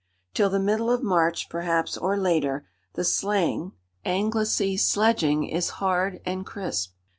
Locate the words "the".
0.49-0.57, 2.95-3.03